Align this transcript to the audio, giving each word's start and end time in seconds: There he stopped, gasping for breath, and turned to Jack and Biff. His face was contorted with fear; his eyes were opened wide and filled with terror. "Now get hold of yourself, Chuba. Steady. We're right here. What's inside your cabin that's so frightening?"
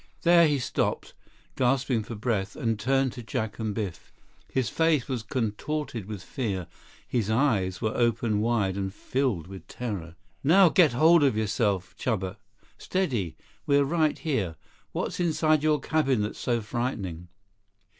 There 0.23 0.47
he 0.47 0.57
stopped, 0.57 1.13
gasping 1.55 2.01
for 2.01 2.15
breath, 2.15 2.55
and 2.55 2.79
turned 2.79 3.11
to 3.11 3.21
Jack 3.21 3.59
and 3.59 3.75
Biff. 3.75 4.11
His 4.51 4.67
face 4.67 5.07
was 5.07 5.21
contorted 5.21 6.07
with 6.07 6.23
fear; 6.23 6.65
his 7.07 7.29
eyes 7.29 7.83
were 7.83 7.95
opened 7.95 8.41
wide 8.41 8.77
and 8.77 8.91
filled 8.91 9.45
with 9.45 9.67
terror. 9.67 10.15
"Now 10.43 10.69
get 10.69 10.93
hold 10.93 11.23
of 11.23 11.37
yourself, 11.37 11.95
Chuba. 11.99 12.37
Steady. 12.79 13.37
We're 13.67 13.83
right 13.83 14.17
here. 14.17 14.55
What's 14.91 15.19
inside 15.19 15.61
your 15.61 15.79
cabin 15.79 16.23
that's 16.23 16.39
so 16.39 16.61
frightening?" 16.61 17.27